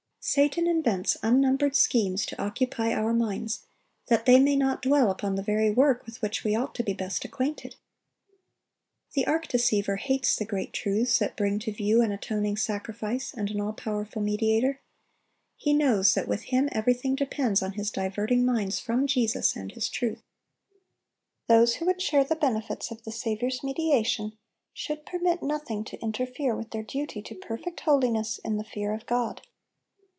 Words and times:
Satan 0.23 0.67
invents 0.67 1.17
unnumbered 1.23 1.75
schemes 1.75 2.27
to 2.27 2.39
occupy 2.39 2.93
our 2.93 3.11
minds, 3.11 3.61
that 4.05 4.27
they 4.27 4.39
may 4.39 4.55
not 4.55 4.83
dwell 4.83 5.09
upon 5.09 5.33
the 5.33 5.41
very 5.41 5.71
work 5.71 6.05
with 6.05 6.21
which 6.21 6.43
we 6.43 6.53
ought 6.53 6.75
to 6.75 6.83
be 6.83 6.93
best 6.93 7.25
acquainted. 7.25 7.75
The 9.15 9.25
arch 9.25 9.47
deceiver 9.47 9.95
hates 9.95 10.35
the 10.35 10.45
great 10.45 10.73
truths 10.73 11.17
that 11.17 11.35
bring 11.35 11.57
to 11.61 11.71
view 11.71 12.03
an 12.03 12.11
atoning 12.11 12.57
sacrifice 12.57 13.33
and 13.33 13.49
an 13.49 13.59
all 13.59 13.73
powerful 13.73 14.21
Mediator. 14.21 14.79
He 15.55 15.73
knows 15.73 16.13
that 16.13 16.27
with 16.27 16.43
him 16.43 16.69
everything 16.71 17.15
depends 17.15 17.63
on 17.63 17.71
his 17.73 17.89
diverting 17.89 18.45
minds 18.45 18.77
from 18.77 19.07
Jesus 19.07 19.55
and 19.55 19.71
His 19.71 19.89
truth. 19.89 20.21
Those 21.47 21.77
who 21.77 21.85
would 21.87 21.99
share 21.99 22.23
the 22.23 22.35
benefits 22.35 22.91
of 22.91 23.05
the 23.05 23.11
Saviour's 23.11 23.63
mediation 23.63 24.33
should 24.71 25.03
permit 25.03 25.41
nothing 25.41 25.83
to 25.85 25.99
interfere 25.99 26.55
with 26.55 26.69
their 26.69 26.83
duty 26.83 27.23
to 27.23 27.33
perfect 27.33 27.79
holiness 27.79 28.37
in 28.45 28.57
the 28.57 28.63
fear 28.63 28.93
of 28.93 29.07
God. 29.07 29.41